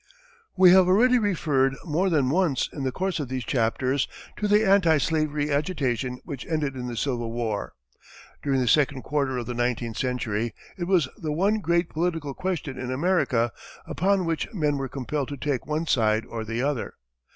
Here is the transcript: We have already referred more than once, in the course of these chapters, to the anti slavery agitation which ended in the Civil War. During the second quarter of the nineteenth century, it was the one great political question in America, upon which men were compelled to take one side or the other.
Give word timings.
We 0.57 0.71
have 0.71 0.87
already 0.87 1.19
referred 1.19 1.75
more 1.85 2.09
than 2.09 2.31
once, 2.31 2.67
in 2.73 2.81
the 2.81 2.91
course 2.91 3.19
of 3.19 3.29
these 3.29 3.43
chapters, 3.43 4.07
to 4.37 4.47
the 4.47 4.65
anti 4.67 4.97
slavery 4.97 5.51
agitation 5.51 6.19
which 6.23 6.43
ended 6.47 6.75
in 6.75 6.87
the 6.87 6.97
Civil 6.97 7.31
War. 7.31 7.73
During 8.41 8.61
the 8.61 8.67
second 8.67 9.03
quarter 9.03 9.37
of 9.37 9.45
the 9.45 9.53
nineteenth 9.53 9.97
century, 9.97 10.55
it 10.75 10.85
was 10.85 11.07
the 11.17 11.31
one 11.31 11.59
great 11.59 11.87
political 11.87 12.33
question 12.33 12.79
in 12.79 12.89
America, 12.91 13.51
upon 13.85 14.25
which 14.25 14.51
men 14.55 14.77
were 14.77 14.89
compelled 14.89 15.27
to 15.27 15.37
take 15.37 15.67
one 15.67 15.85
side 15.85 16.25
or 16.25 16.43
the 16.43 16.63
other. 16.63 16.95